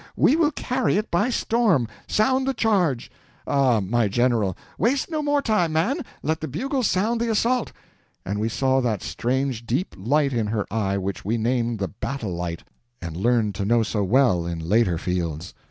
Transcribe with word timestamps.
We 0.15 0.35
will 0.35 0.49
carry 0.49 0.97
it 0.97 1.11
by 1.11 1.29
storm. 1.29 1.87
Sound 2.07 2.47
the 2.47 2.55
charge!" 2.55 3.11
"Ah, 3.45 3.79
my 3.79 4.07
General—" 4.07 4.57
"Waste 4.79 5.11
no 5.11 5.21
more 5.21 5.43
time, 5.43 5.73
man—let 5.73 6.41
the 6.41 6.47
bugles 6.47 6.87
sound 6.87 7.21
the 7.21 7.29
assault!" 7.29 7.71
and 8.25 8.39
we 8.39 8.49
saw 8.49 8.81
that 8.81 9.03
strange 9.03 9.63
deep 9.67 9.93
light 9.95 10.33
in 10.33 10.47
her 10.47 10.65
eye 10.71 10.97
which 10.97 11.23
we 11.23 11.37
named 11.37 11.77
the 11.77 11.89
battle 11.89 12.33
light, 12.35 12.63
and 12.99 13.15
learned 13.15 13.53
to 13.53 13.63
know 13.63 13.83
so 13.83 14.03
well 14.03 14.43
in 14.47 14.67
later 14.67 14.97
fields. 14.97 15.53